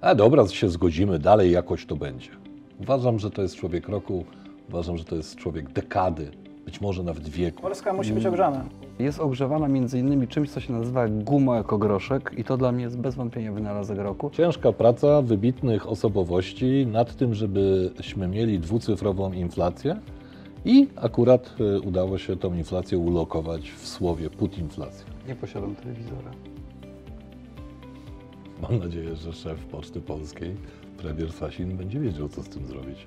[0.00, 2.30] A dobra, się zgodzimy, dalej jakoś to będzie.
[2.80, 4.24] Uważam, że to jest człowiek roku,
[4.68, 6.30] uważam, że to jest człowiek dekady,
[6.64, 7.62] być może nawet wieku.
[7.62, 8.64] Polska musi być ogrzana.
[8.98, 12.84] Jest ogrzewana między innymi czymś, co się nazywa guma jako groszek i to dla mnie
[12.84, 14.30] jest bez wątpienia wynalazek roku.
[14.30, 19.96] Ciężka praca wybitnych osobowości nad tym, żebyśmy mieli dwucyfrową inflację
[20.64, 25.06] i akurat y, udało się tą inflację ulokować w słowie putinflacja.
[25.28, 26.30] Nie posiadam telewizora.
[28.62, 30.56] Mam nadzieję, że szef Poczty Polskiej,
[30.98, 33.06] premier Sasin, będzie wiedział, co z tym zrobić.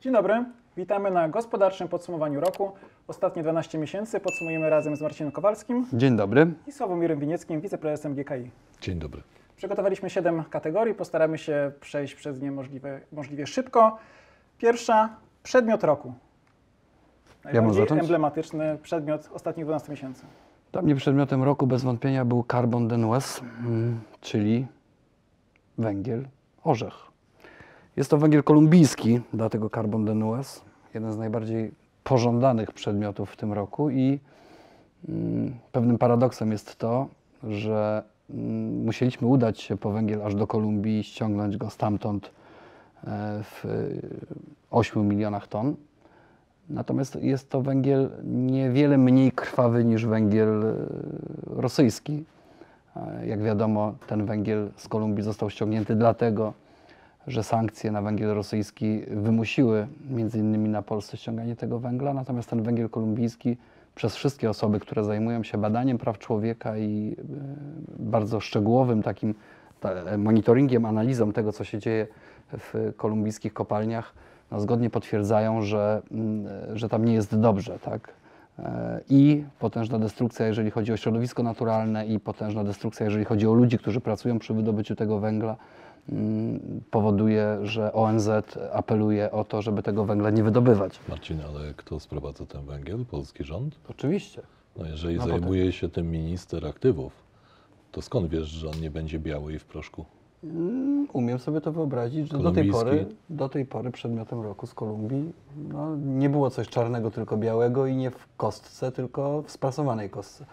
[0.00, 0.44] Dzień dobry,
[0.76, 2.72] witamy na gospodarczym podsumowaniu roku.
[3.08, 6.46] Ostatnie 12 miesięcy podsumujemy razem z Marcinem Kowalskim Dzień dobry.
[6.66, 8.50] i Sławomirem Winieckim, wiceprezesem GKI.
[8.80, 9.22] Dzień dobry.
[9.56, 13.98] Przygotowaliśmy 7 kategorii, postaramy się przejść przez nie możliwe, możliwie szybko.
[14.58, 16.14] Pierwsza, przedmiot roku.
[17.44, 18.00] Najbardziej zacząć?
[18.00, 20.24] emblematyczny przedmiot ostatnich 12 miesięcy.
[20.72, 24.66] Dla mnie przedmiotem roku bez wątpienia był carbon denoues, mm, czyli
[25.78, 26.28] węgiel
[26.64, 26.94] orzech.
[27.96, 31.72] Jest to węgiel kolumbijski, dlatego carbon denoues, jeden z najbardziej
[32.04, 34.18] pożądanych przedmiotów w tym roku i
[35.08, 37.08] mm, pewnym paradoksem jest to,
[37.42, 42.30] że mm, musieliśmy udać się po węgiel aż do Kolumbii, ściągnąć go stamtąd
[43.04, 44.00] e, w y,
[44.70, 45.74] 8 milionach ton.
[46.70, 50.74] Natomiast jest to węgiel niewiele mniej krwawy niż węgiel e,
[51.46, 52.24] rosyjski.
[52.96, 56.52] E, Jak wiadomo, ten węgiel z Kolumbii został ściągnięty dlatego,
[57.26, 62.62] że sankcje na węgiel rosyjski wymusiły między innymi na Polsce ściąganie tego węgla, natomiast ten
[62.62, 63.56] węgiel kolumbijski
[63.94, 67.22] przez wszystkie osoby, które zajmują się badaniem praw człowieka i e,
[67.98, 69.34] bardzo szczegółowym takim
[69.80, 72.06] ta- monitoringiem, analizą tego, co się dzieje
[72.52, 74.12] w kolumbijskich kopalniach,
[74.50, 76.46] no, zgodnie potwierdzają, że, mm,
[76.78, 77.78] że tam nie jest dobrze.
[77.78, 78.14] Tak?
[78.58, 83.54] E, I potężna destrukcja, jeżeli chodzi o środowisko naturalne, i potężna destrukcja, jeżeli chodzi o
[83.54, 85.56] ludzi, którzy pracują przy wydobyciu tego węgla,
[86.08, 86.60] mm,
[86.90, 88.28] powoduje, że ONZ
[88.72, 91.00] apeluje o to, żeby tego węgla nie wydobywać.
[91.08, 93.04] Marcin, ale kto sprowadza ten węgiel?
[93.04, 93.76] Polski rząd?
[93.88, 94.42] Oczywiście.
[94.76, 97.12] No jeżeli No zajmuje się tym minister aktywów,
[97.92, 100.04] to skąd wiesz, że on nie będzie biały i w proszku?
[100.44, 104.74] Mm, Umiem sobie to wyobrazić, że do tej, pory, do tej pory przedmiotem roku z
[104.74, 105.32] Kolumbii
[105.72, 110.46] no, nie było coś czarnego, tylko białego i nie w kostce, tylko w sprasowanej kostce.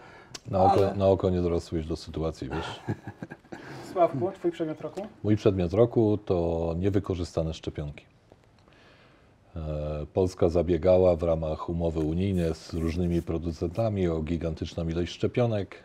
[0.50, 2.80] Na oko, Ale- na oko nie dorosłeś do sytuacji, wiesz?
[3.92, 5.00] Sławku, twój przedmiot roku?
[5.24, 8.04] Mój przedmiot roku to niewykorzystane szczepionki.
[9.56, 9.60] E,
[10.14, 15.84] Polska zabiegała w ramach umowy unijnej z różnymi producentami o gigantyczną ilość szczepionek.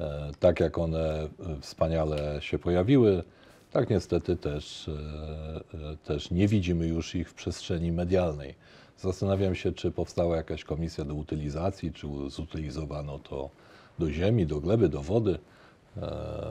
[0.00, 1.28] E, Tak jak one e,
[1.60, 3.24] wspaniale się pojawiły,
[3.70, 8.54] tak niestety też, e, też nie widzimy już ich w przestrzeni medialnej.
[8.98, 13.50] Zastanawiam się, czy powstała jakaś komisja do utylizacji, czy zutylizowano to
[13.98, 15.38] do ziemi, do gleby, do wody.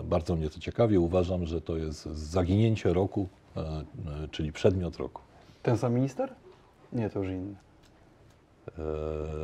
[0.04, 0.98] Bardzo mnie to ciekawi.
[0.98, 3.28] Uważam, że to jest zaginięcie roku,
[4.32, 5.22] czyli przedmiot roku.
[5.64, 6.34] Ten sam minister?
[6.94, 7.56] Nie, to już inny.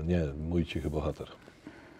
[0.05, 1.27] Nie, mój cichy bohater.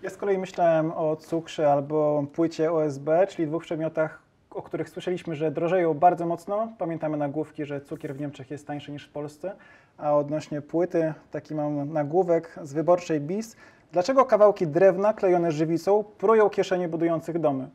[0.05, 4.19] Ja z kolei myślałem o cukrze albo płycie OSB, czyli dwóch przedmiotach,
[4.51, 6.67] o których słyszeliśmy, że drożeją bardzo mocno.
[6.77, 9.55] Pamiętamy nagłówki, że cukier w Niemczech jest tańszy niż w Polsce.
[9.97, 13.55] A odnośnie płyty, taki mam nagłówek z wyborczej BIS.
[13.91, 17.69] Dlaczego kawałki drewna klejone żywicą prują kieszenie budujących domy?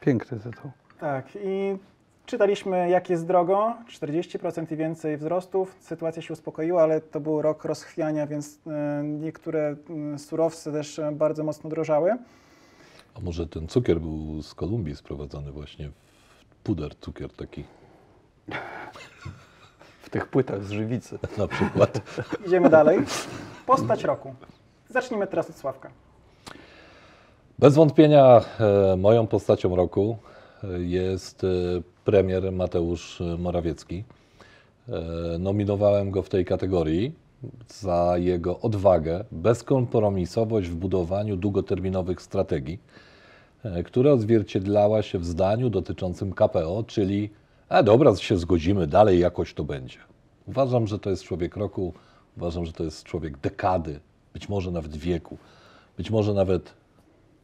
[0.00, 0.70] Piękny tytuł.
[1.00, 1.78] Tak, i
[2.26, 5.76] czytaliśmy, jak jest drogo, 40% i więcej wzrostów.
[5.80, 11.44] Sytuacja się uspokoiła, ale to był rok rozchwiania, więc e, niektóre mm, surowce też bardzo
[11.44, 12.12] mocno drożały.
[13.14, 15.90] A może ten cukier był z Kolumbii sprowadzony właśnie
[16.50, 17.64] w puder cukier taki
[20.02, 21.18] W tych płytach z żywicy.
[21.38, 22.00] na przykład.
[22.46, 22.98] Idziemy dalej.
[23.66, 24.34] Postać roku.
[24.88, 25.90] Zacznijmy teraz od Sławka.
[27.58, 30.18] Bez wątpienia e, moją postacią roku
[30.78, 31.48] jest e,
[32.04, 34.04] premier Mateusz Morawiecki.
[34.88, 37.12] E, Nominowałem go w tej kategorii
[37.68, 42.78] za jego odwagę, bezkompromisowość w budowaniu długoterminowych strategii,
[43.64, 47.30] e, która odzwierciedlała się w zdaniu dotyczącym KPO, czyli
[47.68, 49.98] a dobra, się zgodzimy, dalej jakoś to będzie.
[50.46, 51.92] Uważam, że to jest człowiek roku,
[52.36, 54.00] uważam, że to jest człowiek dekady,
[54.32, 55.38] być może nawet wieku,
[55.96, 56.74] być może nawet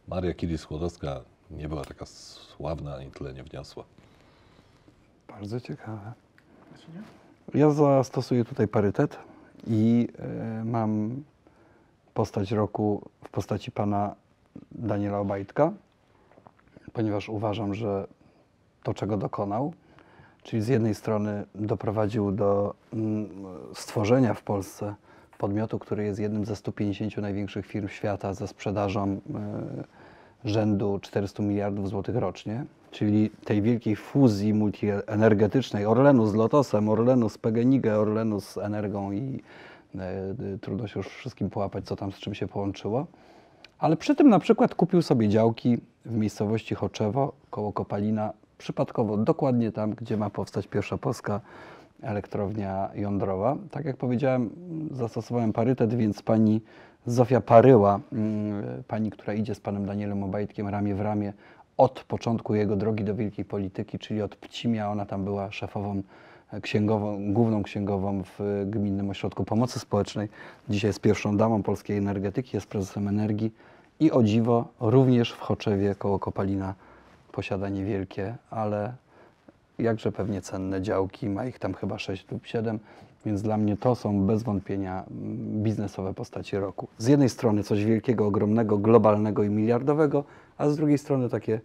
[0.09, 1.21] Maria Curie-Skłodowska
[1.51, 3.85] nie była taka sławna ani tyle nie wniosła.
[5.29, 6.13] Bardzo ciekawe.
[7.55, 9.19] Ja zastosuję tutaj parytet
[9.67, 11.23] i e, mam
[12.15, 14.15] postać roku w postaci pana
[14.73, 15.73] Daniela Obajtka,
[16.93, 18.07] ponieważ uważam, że
[18.83, 19.73] to, czego dokonał,
[20.43, 23.29] czyli z jednej strony doprowadził do mm,
[23.75, 24.95] stworzenia w Polsce
[25.39, 30.00] podmiotu, który jest jednym ze 150 największych firm świata ze sprzedażą e,
[30.45, 37.39] rzędu 400 miliardów złotych rocznie, czyli tej wielkiej fuzji multienergetycznej Orlenu z Lotosem, Orlenu z
[37.39, 39.43] PGNiG, Orlenu z Energią i
[39.95, 43.07] e, trudno się już wszystkim połapać, co tam z czym się połączyło.
[43.79, 49.73] Ale przy tym na przykład kupił sobie działki w miejscowości Choczewo koło Kopalina, przypadkowo dokładnie
[49.73, 51.41] tam, gdzie ma powstać pierwsza polska
[52.03, 53.57] elektrownia jądrowa.
[53.71, 54.51] Tak jak powiedziałem,
[54.91, 56.61] zastosowałem parytet, więc pani
[57.07, 61.33] Zofia Paryła, mm, pani, która idzie z panem Danielem Obajtkiem ramię w ramię
[61.77, 66.03] od początku jego drogi do wielkiej polityki, czyli od Pcimia, ona tam była szefową
[66.63, 70.29] księgową, główną księgową w Gminnym Ośrodku Pomocy Społecznej.
[70.69, 73.53] Dzisiaj jest pierwszą damą polskiej energetyki, jest prezesem energii.
[74.01, 76.75] I o dziwo również w Choczewie koło Kopalina
[77.33, 78.93] posiada niewielkie, ale
[79.79, 82.79] jakże pewnie cenne działki, ma ich tam chyba 6 lub 7,
[83.27, 86.89] więc dla mnie to są bez wątpienia mm, biznesowe postaci roku.
[86.99, 90.25] Z jednej strony coś wielkiego, ogromnego, globalnego i miliardowego,
[90.59, 91.61] a z drugiej strony takie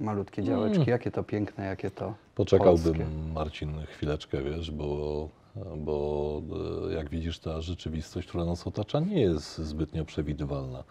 [0.00, 0.90] malutkie działeczki.
[0.90, 3.32] Jakie to piękne, jakie to Poczekałbym, polskie.
[3.34, 5.28] Marcin, chwileczkę, wiesz, bo,
[5.76, 6.42] bo
[6.90, 10.84] e, jak widzisz, ta rzeczywistość, która nas otacza, nie jest zbytnio przewidywalna.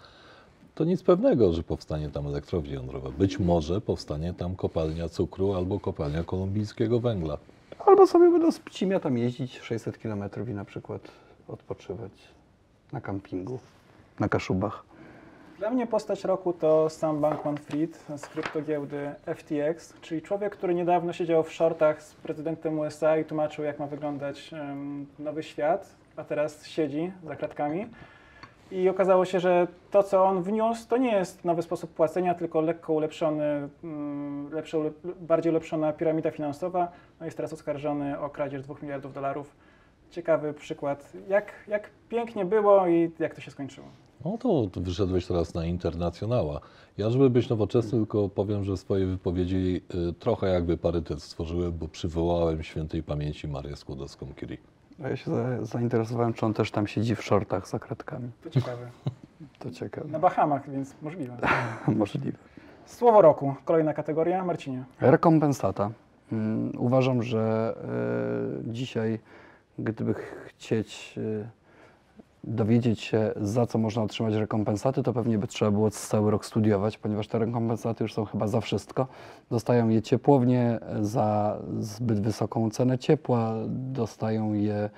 [0.75, 3.09] To nic pewnego, że powstanie tam elektrownia jądrowa.
[3.09, 7.37] Być może powstanie tam kopalnia cukru albo kopalnia kolumbijskiego węgla.
[7.85, 11.01] Albo sobie będą z Pcimia tam jeździć 600 km i na przykład
[11.47, 12.11] odpoczywać
[12.91, 13.59] na kampingu,
[14.19, 14.83] na Kaszubach.
[15.59, 21.43] Dla mnie postać roku to Sam Bankman-Fried z kryptogiełdy FTX, czyli człowiek, który niedawno siedział
[21.43, 26.65] w shortach z prezydentem USA i tłumaczył, jak ma wyglądać em, nowy świat, a teraz
[26.65, 27.87] siedzi za kratkami.
[28.71, 32.61] I okazało się, że to, co on wniósł, to nie jest nowy sposób płacenia, tylko
[32.61, 34.77] lekko ulepszony, mm, lepsze,
[35.21, 36.91] bardziej ulepszona piramida finansowa.
[37.19, 39.55] No jest teraz oskarżony o kradzież 2 miliardów dolarów.
[40.11, 43.87] Ciekawy przykład, jak, jak pięknie było i jak to się skończyło.
[44.25, 46.61] No to wyszedłeś teraz na internacjonała.
[46.97, 51.71] Ja, żeby być nowoczesny, tylko powiem, że w swojej wypowiedzi y, trochę jakby parytet stworzyłem,
[51.71, 54.57] bo przywołałem świętej pamięci Marię Skłodowską-Curie.
[55.03, 58.31] A ja się za, zainteresowałem, czy on też tam siedzi w shortach za kratkami.
[58.43, 58.87] To ciekawe.
[59.59, 60.07] To ciekawe.
[60.09, 61.37] Na Bahamach, więc możliwe.
[61.87, 62.37] Możliwe.
[62.85, 64.45] Słowo roku, kolejna kategoria.
[64.45, 64.83] Marcinie.
[65.01, 65.91] Rekompensata.
[66.31, 67.75] Mm, Uważam, że
[68.67, 69.19] e, dzisiaj,
[69.79, 70.15] gdyby
[70.47, 71.49] chcieć e,
[72.43, 76.97] dowiedzieć się, za co można otrzymać rekompensaty, to pewnie by trzeba było cały rok studiować,
[76.97, 79.07] ponieważ te rekompensaty już są chyba za wszystko.
[79.51, 84.89] Dostają je ciepłownie za zbyt wysoką cenę ciepła, dostają je,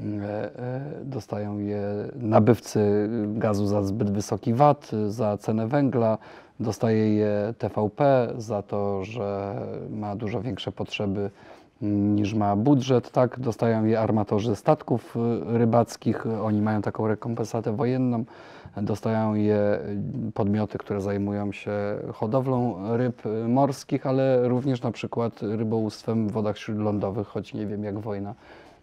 [0.00, 1.82] mm, e, e, dostają je
[2.16, 6.18] nabywcy gazu za zbyt wysoki VAT, za cenę węgla,
[6.60, 9.54] dostaje je TVP za to, że
[9.90, 11.30] ma dużo większe potrzeby
[11.82, 13.40] niż ma budżet, tak?
[13.40, 18.24] Dostają je armatorzy statków y, rybackich, oni mają taką rekompensatę wojenną,
[18.82, 19.78] dostają je
[20.34, 21.72] podmioty, które zajmują się
[22.12, 27.84] hodowlą ryb y, morskich, ale również na przykład rybołówstwem w wodach śródlądowych, choć nie wiem
[27.84, 28.34] jak wojna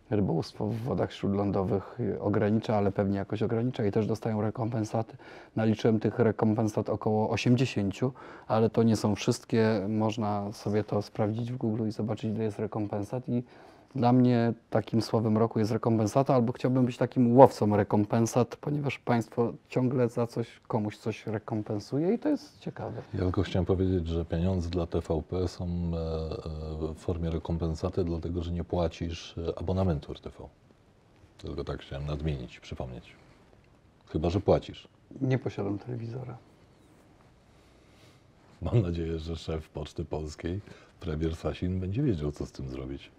[0.10, 5.18] rybołówstwo w wodach śródlądowych ogranicza, ale pewnie jakoś ogranicza i też dostają rekompensaty.
[5.56, 7.96] Naliczyłem tych rekompensat około 80,
[8.48, 9.86] ale to nie są wszystkie.
[9.90, 13.30] Można sobie to sprawdzić w Google i zobaczyć, ile jest rekompensat.
[13.30, 13.44] I
[13.96, 19.54] dla mnie takim słowem roku jest rekompensata, albo chciałbym być takim łowcą rekompensat, ponieważ państwo
[19.70, 23.02] ciągle za coś, komuś coś rekompensuje i to jest ciekawe.
[23.14, 25.98] Ja tylko chciałem powiedzieć, że pieniądze dla TVP są e,
[26.90, 30.48] e, w formie rekompensaty, dlatego że nie płacisz e, abonamentu RTV.
[31.38, 33.16] Tylko tak chciałem nadmienić, przypomnieć.
[34.08, 34.88] Chyba, że płacisz.
[35.22, 36.38] Nie posiadam telewizora.
[38.62, 40.62] Mam nadzieję, że szef Poczty Polskiej,
[41.00, 43.12] premier Sasin, będzie wiedział, co z tym zrobić.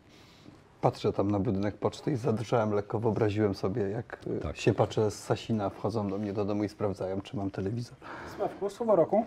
[0.85, 4.57] Patrzę tam na budynek poczty i zadrżałem lekko, wyobraziłem sobie, jak y, Tak.
[4.57, 7.97] się patrzę z Sasina, wchodzą do mnie do domu i sprawdzają, czy mam telewizor.
[8.37, 9.25] Sławku, słowo roku.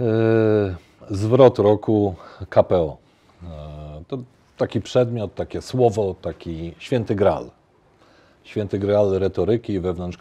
[0.00, 0.04] E,
[1.10, 2.14] Zwrot roku
[2.50, 2.96] KPO.
[3.42, 3.46] E,
[4.08, 4.18] To
[4.56, 7.50] taki przedmiot, takie słowo, taki święty gral.
[8.44, 10.18] Święty gral retoryki wewnątrz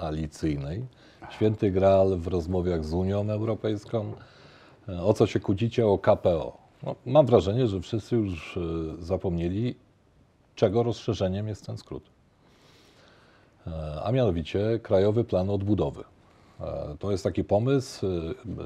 [0.00, 0.84] koalicyjnej.
[1.30, 4.12] Święty gral w rozmowach z Unią Europejską.
[4.88, 5.86] E, O co się kłócicie?
[5.86, 6.65] O KPO.
[6.82, 8.60] No, mam wrażenie, że wszyscy już e,
[9.04, 9.74] zapomnieli,
[10.54, 12.02] czego rozszerzeniem jest ten skrót.
[13.66, 16.04] E, A mianowicie Krajowy Plan Odbudowy.
[16.60, 18.06] E, To jest taki pomysł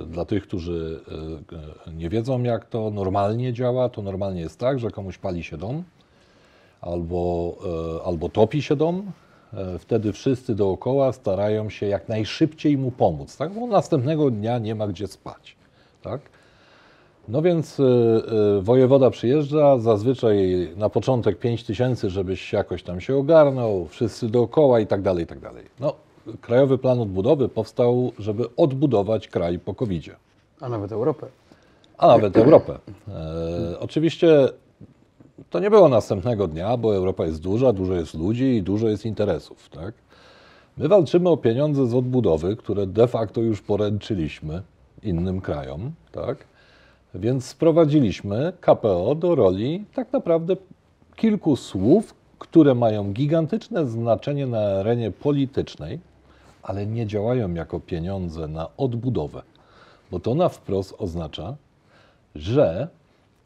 [0.07, 1.00] dla tych, którzy
[1.95, 3.88] nie wiedzą, jak to normalnie działa.
[3.88, 5.85] To normalnie jest tak, że komuś pali się dom
[6.81, 7.57] albo,
[8.05, 9.12] albo topi się dom.
[9.79, 13.52] Wtedy wszyscy dookoła starają się jak najszybciej mu pomóc, tak?
[13.55, 15.57] bo następnego dnia nie ma gdzie spać.
[16.02, 16.21] Tak?
[17.31, 17.83] No więc y,
[18.59, 24.81] y, wojewoda przyjeżdża, zazwyczaj na początek 5 tysięcy, żebyś jakoś tam się ogarnął, wszyscy dookoła
[24.81, 25.65] i tak dalej, i tak dalej.
[25.81, 25.95] No,
[26.41, 30.15] Krajowy Plan Odbudowy powstał, żeby odbudować kraj po covid -zie.
[30.61, 31.27] A nawet Europę.
[31.99, 32.79] a nawet Europę.
[33.09, 34.49] E, oczywiście
[35.51, 39.07] to nie było następnego dnia, bo Europa jest duża, dużo jest ludzi i dużo jest
[39.07, 39.69] interesów.
[39.69, 39.95] Tak?
[40.77, 44.63] My walczymy o pieniądze z odbudowy, które de facto już poręczyliśmy
[45.03, 45.93] innym krajom.
[46.13, 46.50] Tak?
[47.14, 50.57] Więc sprowadziliśmy KPO do roli tak naprawdę
[51.17, 56.00] kilku słów, które mają gigantyczne znaczenie na arenie politycznej,
[56.62, 59.43] ale nie działają jako pieniądze na odbudowę.
[60.11, 61.57] Bo to na wprost oznacza,
[62.35, 62.88] że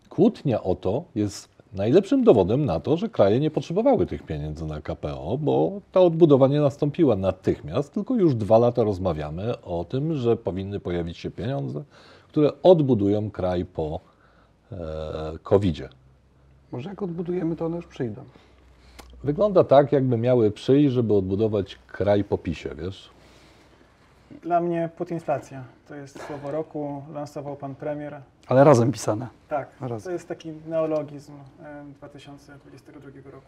[0.09, 4.80] kłótnia o to jest najlepszym dowodem na to, że kraje nie potrzebowały tych pieniędzy na
[4.80, 10.37] KPO, bo ta odbudowa nie nastąpiła natychmiast, tylko już dwa lata rozmawiamy o tym, że
[10.37, 11.85] powinny pojawić się pieniądze,
[12.35, 14.00] które odbudują kraj po
[14.73, 14.76] e,
[15.43, 15.88] COVID-zie.
[16.73, 18.25] Może jak odbudujemy, to one już przyjdą.
[19.25, 23.11] Wygląda tak, jakby miały przyjść, żeby odbudować kraj po PiSie, wiesz?
[24.43, 28.21] Dla mnie putinflacja to jest słowo roku, lansował pan premier.
[28.47, 29.29] Ale razem pisane.
[29.49, 30.00] Tak, Razem.
[30.00, 33.47] to jest taki neologizm e, 2022 roku.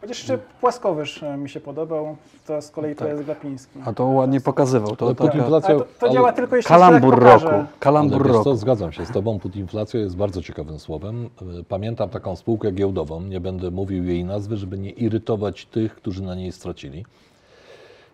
[0.00, 3.08] Chociaż jeszcze płaskowyż e, mi się podobał, to z kolei to Tak.
[3.08, 3.78] jest Glapiński.
[3.84, 4.96] A to ładnie pokazywał.
[4.96, 7.66] To Ale taka putinflacja- to, to działa tylko jeśli kalambur się tak roku.
[7.80, 8.54] Kalambur roku.
[8.56, 11.30] zgadzam się z Tobą, putinflacja jest bardzo ciekawym słowem.
[11.60, 16.22] Y, Pamiętam taką spółkę giełdową, nie będę mówił jej nazwy, żeby nie irytować tych, którzy
[16.22, 17.04] na niej stracili.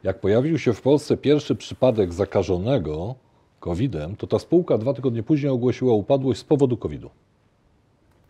[0.02, 3.14] Jak pojawił się w Polsce pierwszy przypadek zakażonego
[3.60, 7.10] COVID-em, to ta spółka dwa tygodnie później ogłosiła upadłość z powodu COVID-u.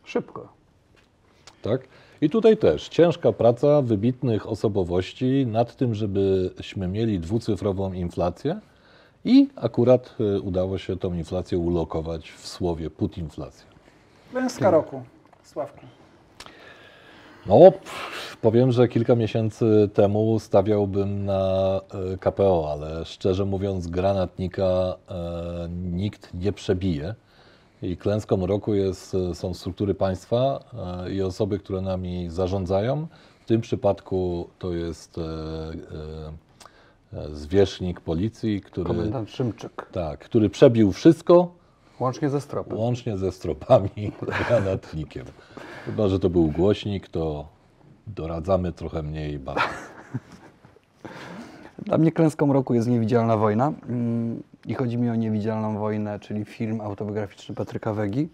[0.04, 0.49] Szybko.
[1.62, 1.80] Tak?
[2.20, 8.61] I tutaj też ciężka praca wybitnych osobowości nad tym, żebyśmy mieli dwucyfrową inflację
[9.25, 13.66] i akurat y, udało się tą inflację ulokować w słowie putinflacja.
[14.32, 15.02] Klęska roku,
[15.42, 15.87] Sławku.
[17.46, 17.73] No,
[18.42, 21.80] powiem, że kilka miesięcy temu stawiałbym na
[22.14, 24.64] e, KPO, ale szczerze mówiąc, granatnika
[25.08, 27.14] e, nikt nie przebije.
[27.83, 30.61] I klęską roku jest, e, są struktury państwa
[31.06, 33.06] e, i osoby, które nami zarządzają.
[33.40, 35.23] W tym przypadku to jest e,
[37.33, 39.87] zwierzchnik policji, który, Komendant Szymczyk.
[39.92, 41.50] tak, który przebił wszystko,
[42.00, 42.78] Łącznie ze stropem.
[42.78, 44.12] Łącznie ze stropami,
[44.49, 45.26] granatnikiem.
[45.85, 47.49] Chyba, że to był głośnik, to
[48.06, 49.66] doradzamy trochę mniej bardziej.
[51.87, 53.73] Dla mnie klęską roku jest Niewidzialna Wojna.
[53.88, 58.28] Mm, I chodzi mi o Niewidzialną Wojnę, czyli film autobiograficzny Patryka Wegi.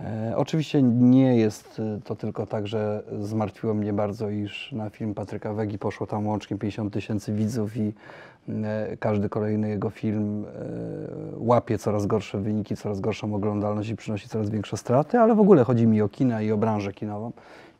[0.00, 5.14] E, oczywiście nie jest e, to tylko tak, że zmartwiło mnie bardzo, iż na film
[5.14, 7.92] Patryka Wegi poszło tam łącznie 50 tysięcy widzów i
[8.48, 10.44] e, każdy kolejny jego film
[11.36, 15.64] łapie coraz gorsze wyniki, coraz gorszą oglądalność i przynosi coraz większe straty, ale w ogóle
[15.64, 17.32] chodzi mi o kina i o branżę kinową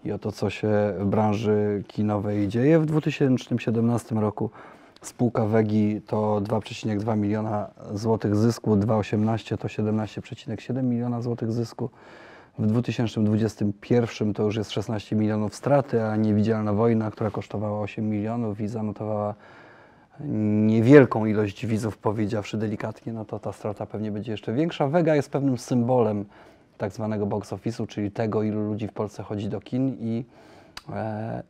[0.04, 0.68] i o to, co się
[0.98, 2.78] w branży kinowej dzieje.
[2.78, 4.50] W 2017 roku
[5.06, 11.90] spółka Wegi to 2,2 miliona złotych zysku, 2,18 to 17,7 miliona złotych zysku.
[12.58, 18.60] W 2021 to już jest 16 milionów straty, a Niewidzialna Wojna, która kosztowała 8 milionów
[18.60, 19.34] i zanotowała
[20.66, 24.88] niewielką ilość widzów, powiedziawszy delikatnie, no to ta strata pewnie będzie jeszcze większa.
[24.88, 26.24] Wega jest pewnym symbolem
[26.78, 30.24] tak zwanego box office'u, czyli tego, ilu ludzi w Polsce chodzi do kin i,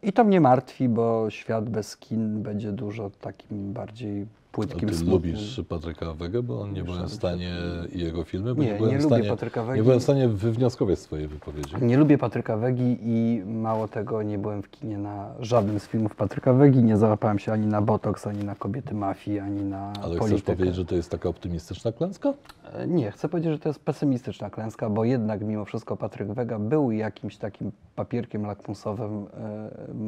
[0.03, 4.95] i to mnie martwi, bo świat bez kin będzie dużo takim bardziej A płytkim, ty
[4.95, 5.13] smutnym.
[5.33, 7.53] lubisz Patryka Wegę, bo nie byłem w stanie
[7.93, 10.29] i jego filmy, bo Nie, nie, byłem nie w lubię stanie, nie byłem w stanie
[10.29, 11.75] wywnioskować z twojej wypowiedzi.
[11.83, 16.17] Nie lubię Patryka Wegi i mało tego, nie byłem w kinie na żadnym z filmów
[16.17, 16.83] Patryka Wegi.
[16.83, 20.53] Nie załapałem się ani na Botox, ani na Kobiety Mafii, ani na Ale chcesz politykę.
[20.57, 22.33] powiedzieć, że to jest taka optymistyczna klęska?
[22.73, 26.59] E, Nie, chcę powiedzieć, że to jest pesymistyczna klęska, bo jednak mimo wszystko Patryk Wega
[26.59, 29.27] był jakimś takim papierkiem lakmusowym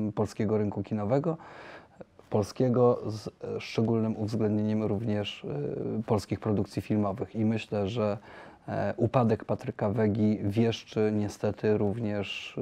[0.09, 1.37] e, polskiego rynku kinowego,
[2.37, 7.35] polskiego z e, szczególnym uwzględnieniem również e, polskich produkcji filmowych.
[7.35, 8.19] I myślę, że
[8.69, 12.57] e, upadek Patryka Wegi wieszczy niestety również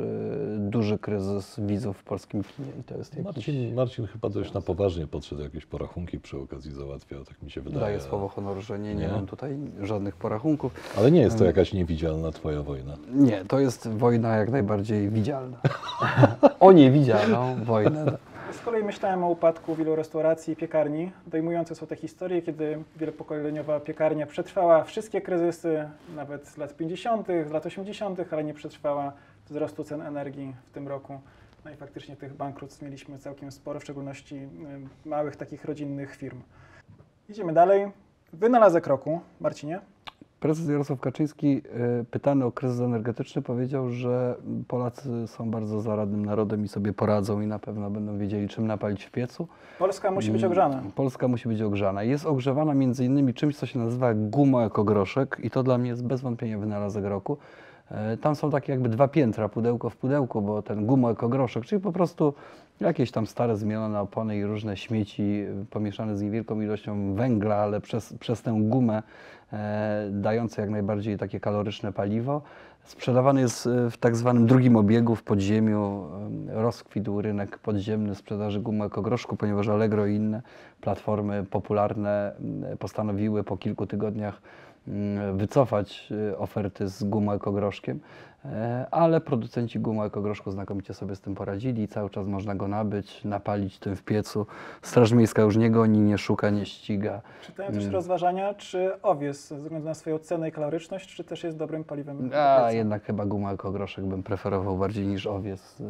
[0.59, 2.69] duży kryzys widzów w polskim kinie.
[2.81, 3.25] I to jest jakiś...
[3.25, 7.61] Marcin, Marcin chyba dość na poważnie podszedł, jakieś porachunki przy okazji załatwiał, tak mi się
[7.61, 7.81] wydaje.
[7.81, 9.09] Daję słowo honoru, że nie, nie Nie?
[9.09, 10.95] mam tutaj żadnych porachunków.
[10.99, 12.97] Ale nie jest to jakaś niewidzialna twoja wojna.
[13.14, 15.57] Nie, to jest wojna jak najbardziej widzialna.
[16.61, 18.34] o niewidzialną wojnę.
[18.54, 21.12] Z kolei myślałem o upadku wielu restauracji i piekarni.
[21.26, 27.50] Dojmujące są te historie, kiedy wielopokoleniowa piekarnia przetrwała wszystkie kryzysy, nawet z lat 50., z
[27.50, 29.12] lat 80., ale nie przetrwała
[29.46, 31.20] wzrostu cen energii w tym roku.
[31.64, 34.49] No i faktycznie tych bankructw mieliśmy całkiem sporo, w szczególności
[35.04, 36.40] małych takich rodzinnych firm.
[37.28, 37.90] Idziemy dalej.
[38.32, 39.80] Wynalazek roku, Marcinie.
[40.40, 41.62] Prezes Jarosław Kaczyński,
[42.00, 44.35] y, pytany o kryzys energetyczny, powiedział, że
[44.69, 49.04] Polacy są bardzo zaradnym narodem i sobie poradzą i na pewno będą wiedzieli, czym napalić
[49.04, 49.49] w piecu.
[49.78, 50.83] Polska musi być Mm, ogrzana.
[50.95, 52.02] Polska musi być ogrzana.
[52.02, 56.04] Jest ogrzewana między innymi czymś, co się nazywa guma ekogroszek i to dla mnie jest
[56.07, 57.38] bez wątpienia wynalazek roku.
[57.91, 61.81] E, Tam są takie jakby dwa piętra, pudełko w pudełku, bo ten gumo ekogroszek, czyli
[61.83, 62.35] po prostu
[62.81, 65.23] jakieś tam stare zmielone opony i różne śmieci
[65.62, 69.03] y, pomieszane z niewielką ilością węgla, ale przez, przez tę gumę
[69.53, 72.43] e, dające jak najbardziej takie kaloryczne paliwo.
[72.85, 76.07] Sprzedawany jest e, w tak zwanym drugim obiegu w podziemiu.
[76.49, 80.43] e, Rozkwitł rynek podziemny sprzedaży gumy ekogroszku, ponieważ Allegro i inne
[80.81, 82.33] platformy popularne
[82.79, 84.43] postanowiły po kilku tygodniach
[85.35, 88.34] wycofać y, oferty z gumą ekogroszkiem, e,
[88.90, 93.24] ale producenci gumy ekogroszku znakomicie sobie z tym poradzili i cały czas można go nabyć,
[93.24, 94.46] napalić tym w piecu.
[94.82, 97.20] Straż Miejska już nie goni, nie szuka, nie ściga.
[97.42, 97.94] Czytałem też Mm.
[97.94, 102.28] rozważania, czy owies ze względu na swoją cenę i kaloryczność, czy też jest dobrym paliwem
[102.28, 105.84] do A jednak chyba guma ekogroszek bym preferował bardziej niż owiec, y,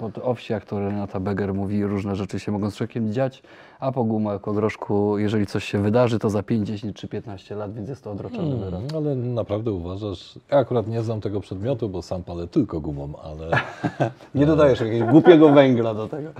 [0.00, 3.42] bo to owsia, które Renata Beger mówi, różne rzeczy się mogą z człowiekiem dziać,
[3.80, 7.74] a po gumu ekogroszku, jeżeli coś się wydarzy, to za 5, 10 czy 15 lat,
[7.74, 8.80] więc jest to odroczony wyrok.
[8.80, 13.12] Mm, ale naprawdę uważasz, ja akurat nie znam tego przedmiotu, bo sam palę tylko gumą,
[13.22, 13.50] ale
[14.34, 16.30] Nie dodajesz jakiegoś głupiego węgla do tego.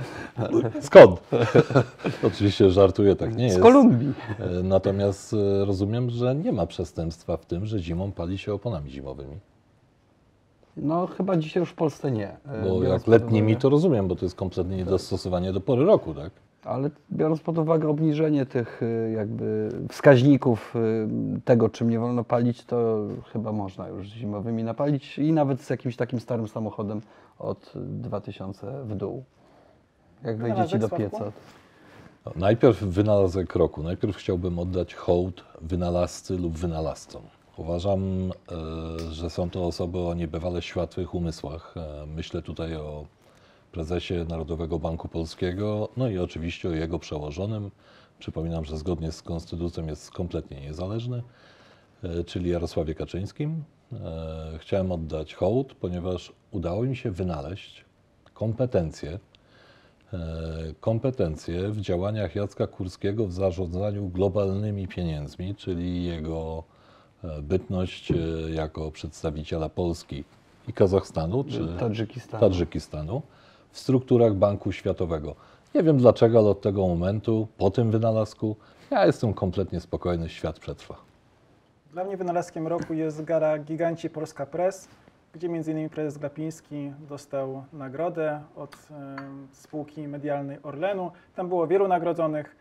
[0.80, 1.20] skąd?
[2.28, 3.62] Oczywiście żartuję, tak nie Z jest.
[3.62, 4.12] Kolumbii.
[4.38, 8.90] E, Natomiast e, rozumiem, że nie ma przestępstwa w tym, że zimą pali się oponami
[8.90, 9.36] zimowymi.
[10.76, 12.28] No chyba dzisiaj już w Polsce nie.
[12.28, 15.84] e, Bo biorąc jak letnimi uwagę- to rozumiem, bo to jest kompletnie niedostosowanie do pory
[15.84, 16.30] roku, tak?
[16.64, 22.64] Ale biorąc pod uwagę obniżenie tych y, jakby wskaźników y, tego, czym nie wolno palić,
[22.64, 22.98] to
[23.32, 27.00] chyba można już zimowymi napalić i nawet z jakimś takim starym samochodem
[27.38, 29.24] od 2000 w dół.
[30.24, 31.32] Jak wejdzie ci do pieca.
[32.26, 33.82] No, Najpierw wynalazek roku.
[33.82, 37.22] Najpierw chciałbym oddać hołd wynalazcy lub wynalazcom.
[37.56, 41.74] Uważam, e, że są to osoby o niebywale światłych umysłach.
[41.76, 43.06] E, Myślę tutaj o
[43.72, 47.70] prezesie Narodowego Banku Polskiego, no i oczywiście o jego przełożonym.
[48.18, 51.22] Przypominam, że zgodnie z konstytucją jest kompletnie niezależny,
[52.02, 53.64] e, czyli Jarosławie Kaczyńskim.
[54.58, 57.84] Chciałem oddać hołd, ponieważ udało mi się wynaleźć
[58.34, 59.18] kompetencje,
[60.80, 66.64] kompetencje w działaniach Jacka Kurskiego w zarządzaniu globalnymi pieniędzmi, czyli jego
[67.42, 68.14] bytność e,
[68.50, 70.24] jako przedstawiciela Polski
[70.68, 72.40] i Kazachstanu, czy Tadżykistan.
[72.40, 73.22] Tadżykistanu
[73.70, 75.34] w strukturach Banku Światowego.
[75.74, 78.56] Nie wiem dlaczego, ale od tego momentu, po tym wynalazku,
[78.90, 80.94] ja jestem kompletnie spokojny, świat przetrwa.
[81.92, 84.88] Dla mnie wynalazkiem roku jest gara Giganci Polska Press,
[85.32, 85.88] gdzie m.in.
[85.88, 88.76] prezes Glapiński dostał nagrodę od
[89.52, 91.10] spółki medialnej Orlenu.
[91.36, 92.56] Tam było wielu nagrodzonych.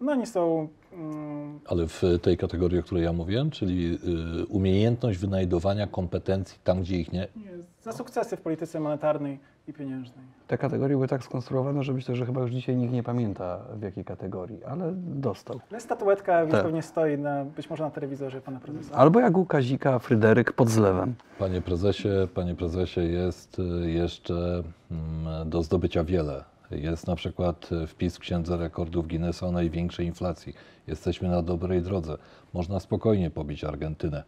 [0.00, 3.98] No oni są mm, Ale w tej kategorii, o której ja mówiłem, czyli
[4.42, 7.50] y, umiejętność wynajdowania kompetencji tam, gdzie ich nie, nie,
[7.82, 10.24] za sukcesy w polityce monetarnej i pieniężnej.
[10.46, 13.82] Te kategorie były tak skonstruowane, że myślę, że chyba już dzisiaj nikt nie pamięta w
[13.82, 15.60] jakiej kategorii, ale dostał.
[15.70, 16.62] Ale statuetka więc Tak.
[16.62, 18.94] pewnie stoi na, być może na telewizorze pana prezesa.
[18.94, 21.14] Albo jak u Kazika Fryderyk pod zlewem.
[21.38, 26.44] Panie prezesie, panie prezesie, jest y, jeszcze mm, do zdobycia wiele.
[26.70, 30.54] Jest na przykład y, wpis w Księdze Rekordów Guinnessa o największej inflacji.
[30.86, 32.18] Jesteśmy na dobrej drodze.
[32.52, 34.22] Można spokojnie pobić Argentynę.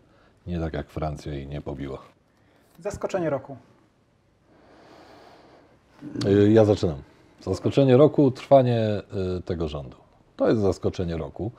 [0.47, 1.99] Nie tak jak Francja jej nie pobiła.
[2.79, 3.57] Zaskoczenie roku.
[6.27, 7.03] Y, Ja zaczynam.
[7.41, 9.03] Zaskoczenie roku, trwanie
[9.39, 9.97] y, tego rządu.
[10.37, 11.53] To jest zaskoczenie roku,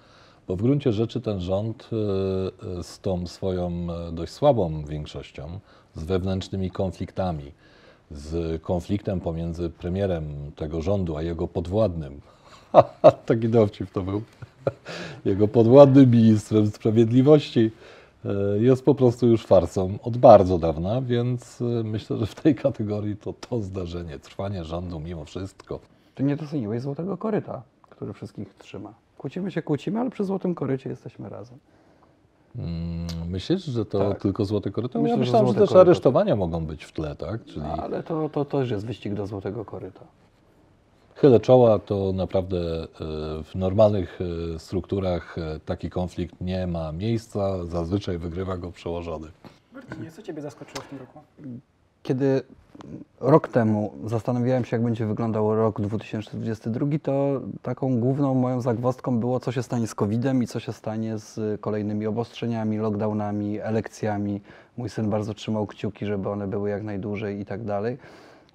[0.47, 1.89] bo w gruncie rzeczy ten rząd
[2.81, 3.71] z tą swoją
[4.11, 5.59] dość słabą większością,
[5.95, 7.51] z wewnętrznymi konfliktami,
[8.11, 12.21] z konfliktem pomiędzy premierem tego rządu a jego podwładnym,
[13.25, 14.21] taki dowcip to był,
[15.25, 17.71] jego podwładnym ministrem sprawiedliwości,
[18.25, 22.55] y, jest po prostu już farsą od bardzo dawna, więc y, myślę, że w tej
[22.55, 25.79] kategorii to to zdarzenie, trwanie rządu mimo wszystko.
[26.15, 28.93] Ty nie doceniłeś złotego koryta, który wszystkich trzyma.
[29.17, 31.57] Kłócimy się, kłócimy, ale przy złotym korycie jesteśmy razem.
[32.55, 34.21] Mm, Myślisz, że to Tak.
[34.21, 34.99] tylko złote koryto?
[34.99, 35.81] Myślę, ja że myślałem, że, złote też koryto.
[35.81, 37.45] aresztowania mogą być w tle, tak?
[37.45, 40.01] Czyli Ale to, to też jest wyścig do złotego koryta.
[41.15, 42.87] chylę czoła, to naprawdę e,
[43.43, 44.19] w normalnych
[44.55, 49.27] e, strukturach e, taki konflikt nie ma miejsca, zazwyczaj wygrywa go przełożony.
[49.73, 51.19] Marcinie, co Ciebie zaskoczyło w tym roku?
[52.03, 52.41] Kiedy
[53.21, 59.39] rok temu zastanawiałem się, jak będzie wyglądał rok 2022, to taką główną moją zagwozdką było,
[59.39, 64.41] co się stanie z COVID-em i co się stanie z kolejnymi obostrzeniami, lockdownami, elekcjami.
[64.77, 67.97] Mój syn bardzo trzymał kciuki, żeby one były jak najdłużej i tak dalej.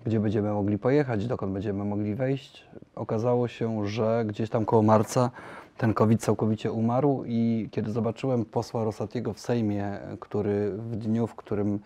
[0.04, 2.66] Gdzie będziemy mogli pojechać, dokąd będziemy mogli wejść.
[2.94, 5.30] Okazało się, że gdzieś tam koło marca
[5.78, 11.34] ten COVID całkowicie umarł i kiedy zobaczyłem posła Rosatiego w Sejmie, który w dniu, w
[11.34, 11.78] którym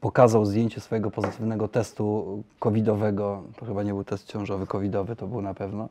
[0.00, 5.42] pokazał zdjęcie swojego pozytywnego testu covidowego, to chyba nie był test ciążowy covidowy, to był
[5.42, 5.88] na pewno,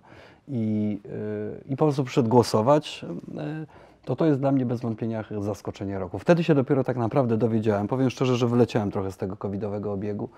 [0.47, 3.65] i, yy, i po prostu przyszedł głosować, yy,
[4.05, 6.19] to to jest dla mnie bez wątpienia zaskoczenie roku.
[6.19, 10.29] Wtedy się dopiero tak naprawdę dowiedziałem, powiem szczerze, że wyleciałem trochę z tego covidowego obiegu,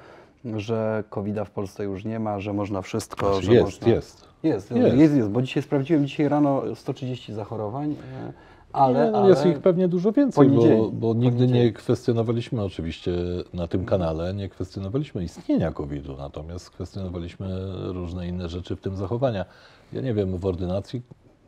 [0.55, 3.87] że covida w Polsce już nie ma, że można wszystko, Znaczy że jest, można...
[3.87, 4.27] jest.
[4.43, 4.97] Jest, Jest.
[4.97, 8.33] jest, jest, bo dzisiaj sprawdziłem dzisiaj rano 130 zachorowań, e,
[8.77, 13.11] ale, no ale Jest ich pewnie dużo więcej, bo, bo nigdy nie kwestionowaliśmy oczywiście
[13.53, 17.47] na tym kanale, nie kwestionowaliśmy istnienia COVID-u, natomiast kwestionowaliśmy
[17.93, 19.45] różne inne rzeczy, w tym zachowania.
[19.93, 21.01] Ja nie wiem, w ordynacji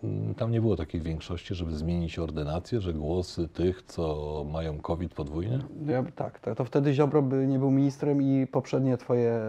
[0.03, 5.13] mm, tam nie było takiej większości, żeby zmienić ordynację, że głosy tych, co mają COVID
[5.13, 5.59] podwójny.
[5.87, 9.39] ja, tak, to, to wtedy Ziobro by nie był ministrem i poprzednie twoje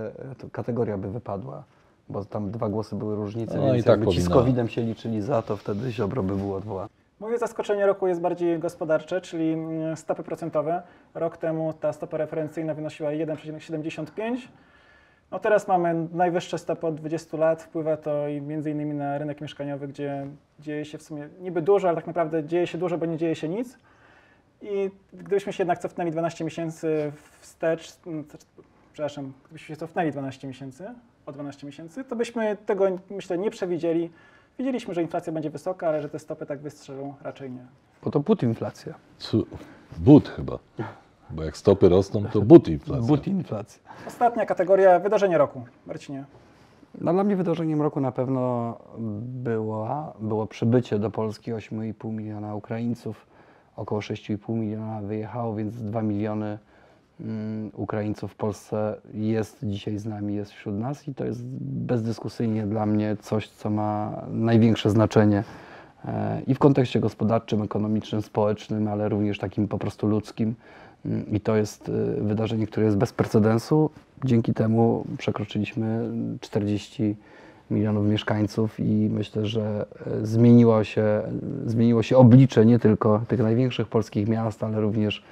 [0.52, 1.64] kategoria by wypadła,
[2.08, 4.40] bo tam dwa głosy były różnice, No więc i tak jakby ci z powinna.
[4.40, 6.88] COVID-em się liczyli za, to wtedy Ziobro by był odwołany.
[7.20, 10.82] Moje zaskoczenie roku jest bardziej gospodarcze, czyli mm, stopy procentowe.
[11.14, 14.36] Rok temu ta stopa referencyjna wynosiła 1,75.
[15.30, 17.62] No teraz mamy najwyższe stopy od 20 lat.
[17.62, 20.26] Wpływa to i między innymi na rynek mieszkaniowy, gdzie
[20.60, 23.34] dzieje się w sumie niby dużo, ale tak naprawdę dzieje się dużo, bo nie dzieje
[23.34, 23.78] się nic.
[24.62, 28.38] I gdybyśmy się jednak cofnęli 12 miesięcy wstecz, mm, to-
[28.92, 30.84] przepraszam, gdybyśmy się cofnęli 12 miesięcy,
[31.26, 34.10] o 12 miesięcy, to byśmy tego myślę nie przewidzieli.
[34.60, 37.66] Widzieliśmy, że inflacja będzie wysoka, ale że te stopy tak wystrzelą raczej nie.
[38.04, 38.94] Bo to but inflacja.
[39.30, 39.46] Cu-
[39.98, 40.58] But chyba,
[41.30, 43.08] bo jak stopy rosną, to but inflacja.
[43.16, 43.82] But inflacja.
[44.06, 45.64] Ostatnia kategoria wydarzenie roku.
[45.86, 46.24] Marcinie.
[47.00, 48.74] No, dla mnie wydarzeniem roku na pewno
[49.22, 53.26] było, było przybycie do Polski 8,5 miliona Ukraińców.
[53.76, 56.58] Około 6,5 miliona wyjechało, więc 2 miliony
[57.72, 62.86] Ukraińców w Polsce jest dzisiaj z nami, jest wśród nas i to jest bezdyskusyjnie dla
[62.86, 65.44] mnie coś, co ma największe znaczenie
[66.04, 70.54] e, i w kontekście gospodarczym, ekonomicznym, społecznym, ale również takim po prostu ludzkim.
[71.06, 73.90] Mm, I to jest y, wydarzenie, które jest bez precedensu.
[74.24, 77.16] Dzięki temu przekroczyliśmy 40
[77.70, 81.22] milionów mieszkańców i myślę, że e, zmieniło się,
[81.66, 85.22] zmieniło się oblicze nie tylko tych największych polskich miast, ale również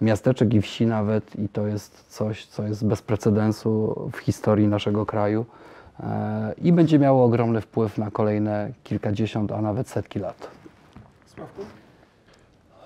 [0.00, 5.06] miasteczek i wsi nawet i to jest coś, co jest bez precedensu w historii naszego
[5.06, 5.46] kraju
[6.00, 10.50] e, i będzie miało ogromny wpływ na kolejne kilkadziesiąt, a nawet setki lat.
[11.26, 11.62] Sławku?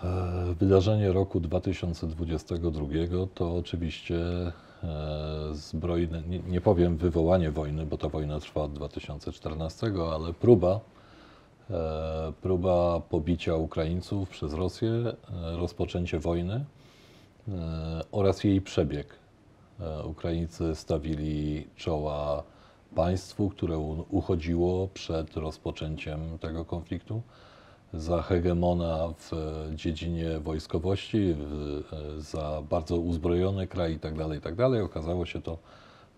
[0.05, 2.87] E, Wydarzenie roku 2022
[3.35, 4.53] to oczywiście e,
[5.53, 10.81] zbrojne, nie, nie powiem wywołanie wojny, bo ta wojna trwa od 2014, ale próba,
[12.42, 14.90] próba pobicia Ukraińców przez Rosję,
[15.59, 16.64] rozpoczęcie wojny
[18.12, 19.06] oraz jej przebieg.
[19.80, 22.42] E, Ukraińcy stawili czoła
[22.94, 23.78] państwu, które
[24.11, 27.22] uchodziło przed rozpoczęciem tego konfliktu
[27.94, 29.37] za hegemona w e,
[29.76, 31.37] dziedzinie wojskowości,
[32.16, 34.54] e, za bardzo uzbrojony kraj i tak dalej, i tak.
[34.84, 35.58] Okazało się to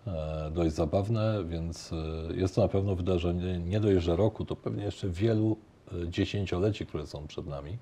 [0.07, 4.55] e, dość zabawne, więc e, jest to na pewno wydarzenie nie dość, że roku, to
[4.55, 5.57] pewnie jeszcze wielu
[5.93, 7.77] e, dziesięcioleci, które są przed nami.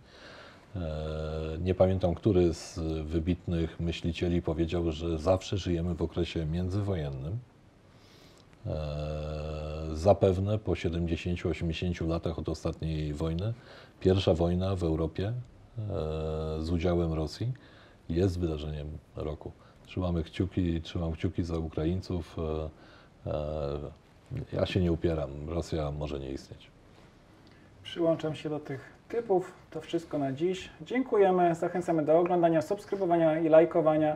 [0.76, 7.40] E, Nie pamiętam, który z wybitnych myślicieli powiedział, że zawsze żyjemy w okresie międzywojennym.
[8.66, 13.54] E, Zapewne po 70-80 latach od ostatniej wojny,
[14.00, 15.34] pierwsza wojna w Europie e,
[16.62, 17.54] z udziałem Rosji
[18.10, 19.52] jest wydarzeniem roku.
[19.86, 22.38] Trzymamy kciuki, trzymam kciuki za Ukraińców.
[24.54, 26.68] Ja się nie upieram, Rosja może nie istnieć.
[27.84, 29.52] Przyłączam się do tych typów.
[29.72, 30.70] To wszystko na dziś.
[30.82, 31.56] Dziękujemy.
[31.56, 34.16] Zachęcamy do oglądania, subskrybowania i lajkowania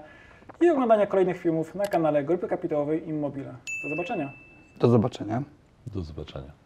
[0.62, 3.56] i oglądania kolejnych filmów na kanale Grupy Kapitałowej Immobile.
[3.84, 4.34] Do zobaczenia.
[4.80, 5.44] Do zobaczenia.
[5.88, 6.63] Do zobaczenia.